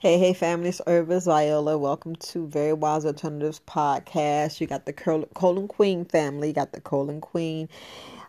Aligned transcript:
Hey, 0.00 0.16
hey, 0.16 0.32
family, 0.32 0.68
it's 0.68 0.80
Herbalist 0.86 1.26
Viola. 1.26 1.76
Welcome 1.76 2.14
to 2.14 2.46
Very 2.46 2.72
Wise 2.72 3.04
Alternatives 3.04 3.60
podcast. 3.66 4.60
You 4.60 4.68
got 4.68 4.86
the 4.86 4.92
Colon 4.92 5.66
Queen 5.66 6.04
family, 6.04 6.46
you 6.46 6.54
got 6.54 6.72
the 6.72 6.80
Colon 6.80 7.20
Queen. 7.20 7.68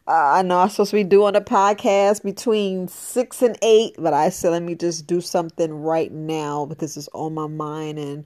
Uh, 0.08 0.32
I 0.34 0.42
know 0.42 0.62
I'm 0.62 0.70
supposed 0.70 0.90
to 0.90 0.96
be 0.96 1.04
doing 1.04 1.36
a 1.36 1.42
podcast 1.42 2.24
between 2.24 2.88
six 2.88 3.44
and 3.44 3.55
eight, 3.62 3.94
but 4.00 4.16
I 4.16 4.29
said 4.29 4.50
let 4.50 4.63
me 4.63 4.74
just 4.74 5.05
do 5.05 5.21
something 5.21 5.71
right 5.71 6.12
now 6.12 6.66
because 6.66 6.97
it's 6.97 7.08
on 7.14 7.36
my 7.36 7.46
mind 7.46 8.00
and 8.00 8.26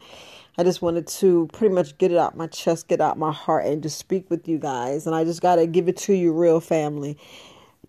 I 0.57 0.64
just 0.64 0.82
wanted 0.82 1.07
to 1.07 1.50
pretty 1.52 1.75
much 1.75 1.98
get 1.98 2.14
it 2.14 2.18
out 2.18 2.38
my 2.38 2.48
chest, 2.48 2.88
get 2.88 3.02
out 3.02 3.18
my 3.18 3.34
heart, 3.34 3.66
and 3.66 3.84
just 3.84 4.00
speak 4.00 4.30
with 4.30 4.48
you 4.48 4.57
guys. 4.57 5.05
And 5.05 5.14
I 5.14 5.25
just 5.25 5.41
got 5.41 5.57
to 5.57 5.68
give 5.68 5.89
it 5.89 5.98
to 5.98 6.14
you, 6.14 6.32
real 6.32 6.62
family 6.62 7.18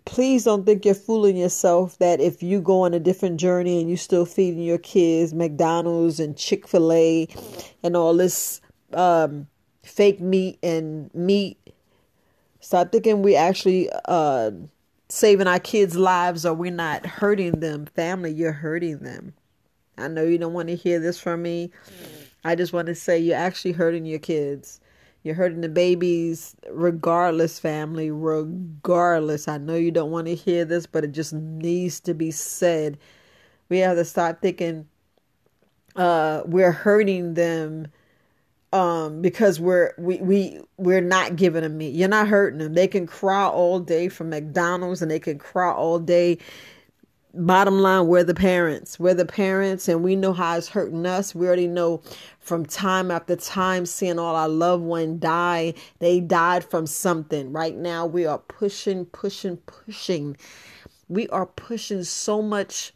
please 0.05 0.43
don't 0.43 0.65
think 0.65 0.85
you're 0.85 0.95
fooling 0.95 1.35
yourself 1.35 1.97
that 1.97 2.21
if 2.21 2.41
you 2.41 2.61
go 2.61 2.81
on 2.81 2.93
a 2.93 2.99
different 2.99 3.39
journey 3.39 3.81
and 3.81 3.89
you 3.89 3.97
still 3.97 4.25
feeding 4.25 4.61
your 4.61 4.77
kids 4.77 5.33
McDonald's 5.33 6.19
and 6.19 6.37
Chick 6.37 6.67
fil 6.67 6.91
A 6.93 7.27
and 7.83 7.97
all 7.97 8.15
this 8.15 8.61
um, 8.93 9.47
fake 9.83 10.21
meat 10.21 10.59
and 10.63 11.13
meat, 11.13 11.57
start 12.59 12.91
thinking 12.91 13.21
we 13.21 13.35
actually 13.35 13.89
uh, 14.05 14.51
saving 15.09 15.47
our 15.47 15.59
kids' 15.59 15.95
lives 15.95 16.45
or 16.45 16.53
we're 16.53 16.71
not 16.71 17.05
hurting 17.05 17.59
them. 17.59 17.85
Family, 17.85 18.31
you're 18.31 18.51
hurting 18.51 18.99
them. 18.99 19.33
I 19.97 20.07
know 20.07 20.23
you 20.23 20.37
don't 20.37 20.53
want 20.53 20.69
to 20.69 20.75
hear 20.75 20.99
this 20.99 21.19
from 21.19 21.41
me. 21.41 21.71
I 22.43 22.55
just 22.55 22.73
want 22.73 22.87
to 22.87 22.95
say 22.95 23.17
you're 23.17 23.37
actually 23.37 23.71
hurting 23.71 24.05
your 24.05 24.19
kids. 24.19 24.79
You're 25.25 25.33
hurting 25.33 25.61
the 25.61 25.69
babies 25.69 26.55
regardless, 26.69 27.57
family, 27.57 28.11
regardless. 28.11 29.47
I 29.47 29.57
know 29.57 29.73
you 29.73 29.89
don't 29.89 30.11
want 30.11 30.27
to 30.27 30.35
hear 30.35 30.65
this, 30.65 30.85
but 30.85 31.03
it 31.03 31.13
just 31.13 31.33
needs 31.33 31.99
to 32.01 32.13
be 32.13 32.29
said. 32.29 32.99
We 33.67 33.79
have 33.79 33.97
to 33.97 34.05
stop 34.05 34.39
thinking 34.39 34.87
uh, 35.95 36.43
we're 36.45 36.71
hurting 36.71 37.33
them 37.33 37.87
um, 38.71 39.23
because 39.23 39.59
we're 39.59 39.95
we 39.97 40.17
we 40.17 40.59
we're 40.77 41.01
not 41.01 41.35
giving 41.37 41.63
them 41.63 41.79
meat. 41.79 41.95
You're 41.95 42.07
not 42.07 42.27
hurting 42.27 42.59
them. 42.59 42.75
They 42.75 42.87
can 42.87 43.07
cry 43.07 43.47
all 43.47 43.79
day 43.79 44.09
from 44.09 44.29
McDonald's 44.29 45.01
and 45.01 45.09
they 45.09 45.19
can 45.19 45.39
cry 45.39 45.71
all 45.71 45.97
day 45.97 46.37
bottom 47.35 47.79
line, 47.79 48.07
we're 48.07 48.23
the 48.23 48.33
parents. 48.33 48.99
We're 48.99 49.13
the 49.13 49.25
parents, 49.25 49.87
and 49.87 50.03
we 50.03 50.15
know 50.15 50.33
how 50.33 50.57
it's 50.57 50.67
hurting 50.67 51.05
us. 51.05 51.35
We 51.35 51.47
already 51.47 51.67
know 51.67 52.01
from 52.39 52.65
time 52.65 53.11
after 53.11 53.35
time 53.35 53.85
seeing 53.85 54.19
all 54.19 54.35
our 54.35 54.49
loved 54.49 54.83
one 54.83 55.19
die. 55.19 55.73
They 55.99 56.19
died 56.19 56.63
from 56.63 56.87
something. 56.87 57.51
Right 57.51 57.75
now, 57.75 58.05
we 58.05 58.25
are 58.25 58.39
pushing, 58.39 59.05
pushing, 59.05 59.57
pushing. 59.57 60.37
We 61.07 61.27
are 61.29 61.45
pushing 61.45 62.03
so 62.03 62.41
much. 62.41 62.93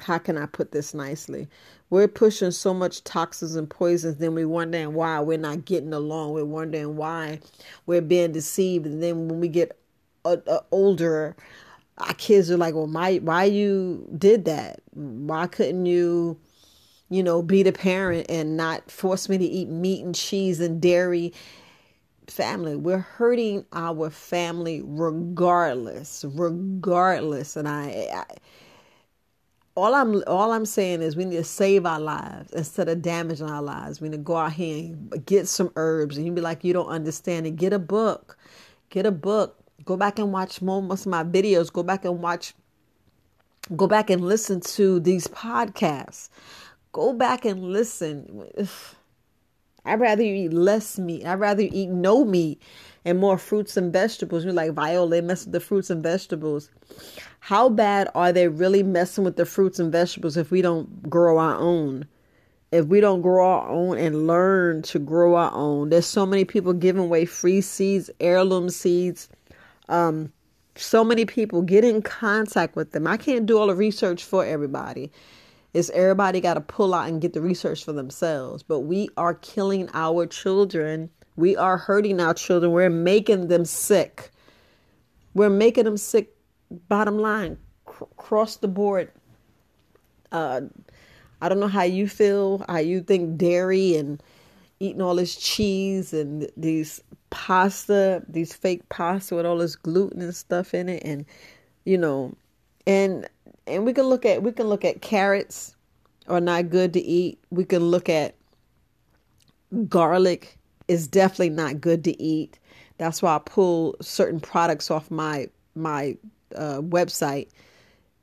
How 0.00 0.18
can 0.18 0.36
I 0.36 0.46
put 0.46 0.72
this 0.72 0.94
nicely? 0.94 1.48
We're 1.90 2.08
pushing 2.08 2.50
so 2.50 2.74
much 2.74 3.04
toxins 3.04 3.54
and 3.54 3.70
poisons, 3.70 4.16
then 4.16 4.34
we're 4.34 4.48
wondering 4.48 4.94
why 4.94 5.20
we're 5.20 5.38
not 5.38 5.64
getting 5.64 5.92
along. 5.92 6.32
We're 6.32 6.44
wondering 6.44 6.96
why 6.96 7.38
we're 7.86 8.00
being 8.00 8.32
deceived. 8.32 8.86
And 8.86 9.00
then 9.00 9.28
when 9.28 9.38
we 9.38 9.48
get 9.48 9.78
uh, 10.24 10.60
older, 10.70 11.36
our 11.98 12.14
kids 12.14 12.50
are 12.50 12.56
like, 12.56 12.74
well, 12.74 12.86
my, 12.86 13.16
why 13.16 13.44
you 13.44 14.08
did 14.16 14.44
that? 14.46 14.80
Why 14.92 15.46
couldn't 15.46 15.86
you, 15.86 16.38
you 17.10 17.22
know, 17.22 17.42
be 17.42 17.62
the 17.62 17.72
parent 17.72 18.26
and 18.28 18.56
not 18.56 18.90
force 18.90 19.28
me 19.28 19.38
to 19.38 19.44
eat 19.44 19.68
meat 19.68 20.04
and 20.04 20.14
cheese 20.14 20.60
and 20.60 20.80
dairy? 20.80 21.32
Family, 22.26 22.74
we're 22.74 22.98
hurting 22.98 23.66
our 23.74 24.08
family 24.08 24.80
regardless, 24.82 26.24
regardless. 26.26 27.54
And 27.54 27.68
I, 27.68 28.08
I 28.14 28.24
all 29.76 29.94
I'm 29.94 30.22
all 30.26 30.52
I'm 30.52 30.66
saying 30.66 31.02
is 31.02 31.16
we 31.16 31.24
need 31.24 31.36
to 31.36 31.44
save 31.44 31.84
our 31.84 32.00
lives 32.00 32.52
instead 32.52 32.88
of 32.88 33.02
damaging 33.02 33.50
our 33.50 33.62
lives. 33.62 34.00
We 34.00 34.08
need 34.08 34.18
to 34.18 34.22
go 34.22 34.36
out 34.36 34.52
here 34.52 34.76
and 34.76 35.26
get 35.26 35.48
some 35.48 35.72
herbs. 35.76 36.16
And 36.16 36.26
you 36.26 36.32
be 36.32 36.40
like, 36.40 36.64
you 36.64 36.72
don't 36.72 36.88
understand 36.88 37.46
it. 37.46 37.56
Get 37.56 37.72
a 37.72 37.78
book. 37.78 38.38
Get 38.90 39.06
a 39.06 39.10
book. 39.10 39.63
Go 39.84 39.96
back 39.96 40.18
and 40.18 40.32
watch 40.32 40.62
most 40.62 41.06
of 41.06 41.10
my 41.10 41.24
videos. 41.24 41.72
Go 41.72 41.82
back 41.82 42.04
and 42.04 42.22
watch, 42.22 42.54
go 43.76 43.86
back 43.86 44.10
and 44.10 44.22
listen 44.22 44.60
to 44.60 45.00
these 45.00 45.26
podcasts. 45.28 46.28
Go 46.92 47.12
back 47.12 47.44
and 47.44 47.62
listen. 47.62 48.48
I'd 49.86 50.00
rather 50.00 50.22
you 50.22 50.46
eat 50.46 50.52
less 50.52 50.98
meat. 50.98 51.26
I'd 51.26 51.34
rather 51.40 51.62
you 51.62 51.70
eat 51.72 51.90
no 51.90 52.24
meat 52.24 52.62
and 53.04 53.18
more 53.18 53.36
fruits 53.36 53.76
and 53.76 53.92
vegetables. 53.92 54.44
You're 54.44 54.54
like, 54.54 54.72
Viola, 54.72 55.20
mess 55.20 55.44
with 55.44 55.52
the 55.52 55.60
fruits 55.60 55.90
and 55.90 56.02
vegetables. 56.02 56.70
How 57.40 57.68
bad 57.68 58.08
are 58.14 58.32
they 58.32 58.48
really 58.48 58.82
messing 58.82 59.24
with 59.24 59.36
the 59.36 59.44
fruits 59.44 59.78
and 59.78 59.92
vegetables 59.92 60.38
if 60.38 60.50
we 60.50 60.62
don't 60.62 61.10
grow 61.10 61.36
our 61.36 61.56
own? 61.56 62.06
If 62.72 62.86
we 62.86 63.00
don't 63.00 63.20
grow 63.20 63.46
our 63.46 63.68
own 63.68 63.98
and 63.98 64.26
learn 64.26 64.82
to 64.82 64.98
grow 64.98 65.34
our 65.34 65.52
own, 65.52 65.90
there's 65.90 66.06
so 66.06 66.24
many 66.24 66.44
people 66.44 66.72
giving 66.72 67.02
away 67.02 67.26
free 67.26 67.60
seeds, 67.60 68.10
heirloom 68.20 68.70
seeds, 68.70 69.28
um, 69.88 70.32
so 70.76 71.04
many 71.04 71.24
people 71.24 71.62
get 71.62 71.84
in 71.84 72.02
contact 72.02 72.76
with 72.76 72.92
them. 72.92 73.06
I 73.06 73.16
can't 73.16 73.46
do 73.46 73.58
all 73.58 73.68
the 73.68 73.74
research 73.74 74.24
for 74.24 74.44
everybody. 74.44 75.10
It's 75.72 75.90
everybody 75.90 76.40
got 76.40 76.54
to 76.54 76.60
pull 76.60 76.94
out 76.94 77.08
and 77.08 77.20
get 77.20 77.32
the 77.32 77.40
research 77.40 77.84
for 77.84 77.92
themselves. 77.92 78.62
But 78.62 78.80
we 78.80 79.08
are 79.16 79.34
killing 79.34 79.88
our 79.92 80.26
children. 80.26 81.10
We 81.36 81.56
are 81.56 81.76
hurting 81.76 82.20
our 82.20 82.34
children. 82.34 82.72
We're 82.72 82.90
making 82.90 83.48
them 83.48 83.64
sick. 83.64 84.30
We're 85.34 85.50
making 85.50 85.84
them 85.84 85.96
sick. 85.96 86.30
Bottom 86.88 87.18
line, 87.18 87.58
cr- 87.84 88.04
across 88.04 88.56
the 88.56 88.68
board. 88.68 89.10
Uh, 90.32 90.62
I 91.40 91.48
don't 91.48 91.60
know 91.60 91.68
how 91.68 91.82
you 91.82 92.08
feel, 92.08 92.64
how 92.68 92.78
you 92.78 93.02
think 93.02 93.36
dairy 93.36 93.96
and 93.96 94.22
eating 94.84 95.02
all 95.02 95.14
this 95.14 95.36
cheese 95.36 96.12
and 96.12 96.48
these 96.56 97.00
pasta, 97.30 98.22
these 98.28 98.54
fake 98.54 98.88
pasta 98.88 99.34
with 99.34 99.46
all 99.46 99.58
this 99.58 99.76
gluten 99.76 100.20
and 100.20 100.34
stuff 100.34 100.74
in 100.74 100.88
it, 100.88 101.02
and 101.04 101.24
you 101.84 101.98
know, 101.98 102.34
and 102.86 103.28
and 103.66 103.84
we 103.84 103.92
can 103.92 104.04
look 104.04 104.24
at 104.24 104.42
we 104.42 104.52
can 104.52 104.66
look 104.68 104.84
at 104.84 105.02
carrots 105.02 105.74
are 106.28 106.40
not 106.40 106.70
good 106.70 106.92
to 106.94 107.00
eat. 107.00 107.38
We 107.50 107.64
can 107.64 107.82
look 107.82 108.08
at 108.08 108.34
garlic 109.88 110.58
is 110.88 111.08
definitely 111.08 111.50
not 111.50 111.80
good 111.80 112.04
to 112.04 112.22
eat. 112.22 112.58
That's 112.98 113.22
why 113.22 113.36
I 113.36 113.38
pull 113.38 113.96
certain 114.00 114.40
products 114.40 114.90
off 114.90 115.10
my 115.10 115.48
my 115.74 116.16
uh, 116.54 116.80
website 116.80 117.48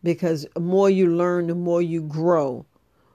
because 0.03 0.45
more 0.59 0.89
you 0.89 1.15
learn, 1.15 1.47
the 1.47 1.55
more 1.55 1.81
you 1.81 2.01
grow. 2.01 2.65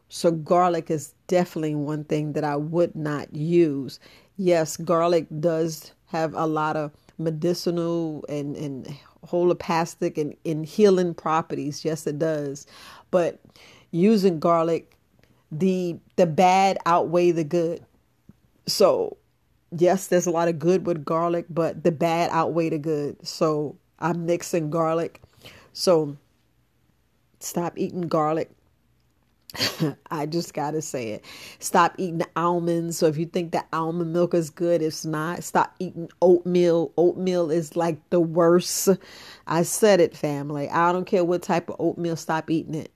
So 0.08 0.30
garlic 0.30 0.90
is 0.90 1.14
definitely 1.26 1.74
one 1.74 2.04
thing 2.04 2.32
that 2.34 2.44
I 2.44 2.56
would 2.56 2.94
not 2.94 3.34
use 3.34 3.98
yes, 4.36 4.76
garlic 4.76 5.26
does 5.40 5.92
have 6.06 6.34
a 6.34 6.46
lot 6.46 6.76
of 6.76 6.92
medicinal 7.18 8.24
and, 8.28 8.56
and 8.56 8.96
holopathic 9.26 10.18
and, 10.18 10.36
and 10.44 10.66
healing 10.66 11.14
properties. 11.14 11.84
Yes, 11.84 12.06
it 12.06 12.18
does. 12.18 12.66
But 13.10 13.40
using 13.90 14.38
garlic, 14.38 14.96
the 15.50 15.98
the 16.16 16.26
bad 16.26 16.76
outweigh 16.86 17.30
the 17.30 17.44
good. 17.44 17.84
So 18.66 19.16
yes, 19.76 20.08
there's 20.08 20.26
a 20.26 20.30
lot 20.30 20.48
of 20.48 20.58
good 20.58 20.86
with 20.86 21.04
garlic, 21.04 21.46
but 21.48 21.84
the 21.84 21.92
bad 21.92 22.30
outweigh 22.32 22.70
the 22.70 22.78
good. 22.78 23.26
So 23.26 23.76
I'm 23.98 24.26
mixing 24.26 24.70
garlic. 24.70 25.22
So 25.72 26.16
stop 27.40 27.74
eating 27.76 28.02
garlic 28.02 28.50
I 30.10 30.26
just 30.26 30.54
gotta 30.54 30.82
say 30.82 31.10
it. 31.10 31.24
Stop 31.58 31.94
eating 31.98 32.22
almonds. 32.34 32.98
So 32.98 33.06
if 33.06 33.16
you 33.16 33.26
think 33.26 33.52
that 33.52 33.68
almond 33.72 34.12
milk 34.12 34.34
is 34.34 34.50
good, 34.50 34.82
it's 34.82 35.04
not. 35.04 35.44
Stop 35.44 35.74
eating 35.78 36.08
oatmeal. 36.22 36.92
Oatmeal 36.96 37.50
is 37.50 37.76
like 37.76 37.98
the 38.10 38.20
worst. 38.20 38.88
I 39.46 39.62
said 39.62 40.00
it, 40.00 40.16
family. 40.16 40.68
I 40.68 40.92
don't 40.92 41.06
care 41.06 41.24
what 41.24 41.42
type 41.42 41.68
of 41.68 41.76
oatmeal. 41.78 42.16
Stop 42.16 42.50
eating 42.50 42.74
it. 42.74 42.92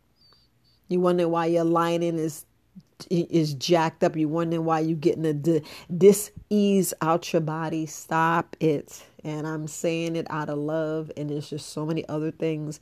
You 0.89 1.01
wonder 1.01 1.29
why 1.29 1.47
your 1.47 1.65
lining 1.65 2.19
is 2.19 2.45
is 3.11 3.55
jacked 3.55 4.05
up. 4.05 4.17
You 4.17 4.29
wondering 4.29 4.65
why 4.65 4.81
you're 4.81 4.97
getting 4.97 5.27
a 5.27 5.61
dis 5.93 6.31
ease 6.51 6.95
out 7.01 7.33
your 7.33 7.41
body. 7.41 7.87
Stop 7.87 8.57
it. 8.61 9.05
And 9.23 9.47
I'm 9.47 9.67
saying 9.67 10.17
it 10.17 10.27
out 10.31 10.49
of 10.49 10.59
love. 10.59 11.11
And 11.17 11.31
there's 11.31 11.51
just 11.51 11.71
so 11.71 11.85
many 11.87 12.09
other 12.09 12.31
things. 12.31 12.81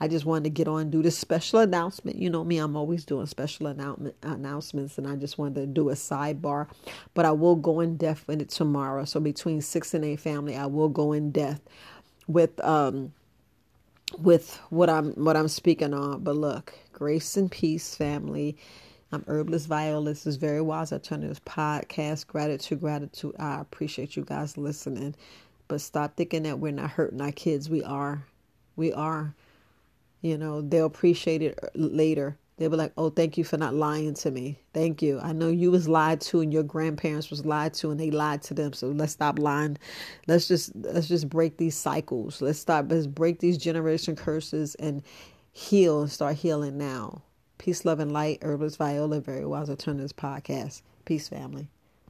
I 0.00 0.08
just 0.08 0.24
wanted 0.24 0.44
to 0.44 0.50
get 0.50 0.66
on 0.66 0.90
do 0.90 1.02
this 1.02 1.18
special 1.18 1.58
announcement. 1.60 2.16
You 2.16 2.30
know 2.30 2.42
me, 2.42 2.58
I'm 2.58 2.76
always 2.76 3.04
doing 3.04 3.26
special 3.26 3.66
announcement 3.66 4.16
announcements, 4.22 4.96
and 4.96 5.06
I 5.06 5.16
just 5.16 5.36
wanted 5.36 5.56
to 5.56 5.66
do 5.66 5.90
a 5.90 5.94
sidebar. 5.94 6.68
But 7.12 7.26
I 7.26 7.32
will 7.32 7.56
go 7.56 7.80
in 7.80 7.96
depth 7.96 8.28
in 8.30 8.40
it 8.40 8.48
tomorrow. 8.48 9.04
So 9.04 9.20
between 9.20 9.60
six 9.60 9.92
and 9.92 10.04
eight 10.04 10.20
family, 10.20 10.56
I 10.56 10.66
will 10.66 10.88
go 10.88 11.12
in 11.12 11.32
depth 11.32 11.60
with 12.26 12.58
um 12.64 13.12
with 14.18 14.58
what 14.70 14.88
I'm 14.88 15.12
what 15.12 15.36
I'm 15.36 15.48
speaking 15.48 15.92
on. 15.92 16.24
But 16.24 16.36
look, 16.36 16.74
grace 16.92 17.36
and 17.36 17.50
peace, 17.50 17.94
family. 17.94 18.56
I'm 19.12 19.24
Herbalist 19.26 19.68
Viola. 19.68 20.04
This 20.10 20.26
is 20.26 20.36
Very 20.36 20.60
Wise 20.62 20.92
Alternatives 20.92 21.40
Podcast. 21.40 22.26
Gratitude, 22.28 22.80
gratitude. 22.80 23.34
I 23.40 23.60
appreciate 23.60 24.16
you 24.16 24.24
guys 24.24 24.58
listening. 24.58 25.16
But 25.68 25.80
stop 25.80 26.16
thinking 26.16 26.44
that 26.44 26.60
we're 26.60 26.72
not 26.72 26.90
hurting 26.90 27.20
our 27.20 27.32
kids. 27.32 27.70
We 27.70 27.82
are. 27.84 28.24
We 28.76 28.92
are. 28.92 29.34
you 30.22 30.38
know, 30.38 30.60
they'll 30.62 30.86
appreciate 30.86 31.42
it 31.42 31.58
uh, 31.62 31.68
later. 31.74 32.36
They'll 32.58 32.70
be 32.70 32.76
like, 32.76 32.92
"Oh, 32.98 33.10
thank 33.10 33.38
you 33.38 33.44
for 33.44 33.56
not 33.56 33.74
lying 33.74 34.14
to 34.14 34.30
me. 34.30 34.58
Thank 34.74 35.02
you. 35.02 35.20
I 35.20 35.32
know 35.32 35.48
you 35.48 35.70
was 35.70 35.88
lied 35.88 36.20
to, 36.22 36.40
and 36.42 36.52
your 36.52 36.62
grandparents 36.64 37.30
was 37.30 37.46
lied 37.46 37.74
to, 37.74 37.90
and 37.90 38.00
they 38.00 38.10
lied 38.10 38.42
to 38.44 38.54
them. 38.54 38.74
So 38.74 38.88
let's 38.88 39.12
stop 39.12 39.38
lying. 39.38 39.78
Let's 40.28 40.48
just 40.48 40.74
let's 40.76 41.08
just 41.08 41.28
break 41.30 41.56
these 41.58 41.76
cycles. 41.76 42.42
Let's 42.42 42.58
stop. 42.60 42.86
Let's 42.90 43.06
break 43.06 43.40
these 43.40 43.58
generation 43.58 44.16
curses 44.16 44.74
and 44.76 45.02
heal 45.52 46.02
and 46.02 46.10
start 46.12 46.36
healing 46.36 46.78
now. 46.78 47.22
Peace, 47.60 47.84
love, 47.84 48.00
and 48.00 48.10
light. 48.10 48.38
Herbalist 48.40 48.78
Viola, 48.78 49.20
very 49.20 49.44
wise 49.44 49.68
this 49.98 50.14
podcast. 50.14 50.80
Peace, 51.04 51.28
family. 51.28 51.68